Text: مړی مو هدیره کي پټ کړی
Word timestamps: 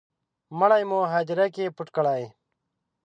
مړی 0.59 0.83
مو 0.89 0.99
هدیره 1.13 1.47
کي 1.55 1.65
پټ 1.75 1.87
کړی 1.95 2.21